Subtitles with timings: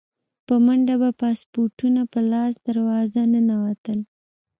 [0.47, 3.99] په منډه به پاسپورټونه په لاس دروازه ننوتل.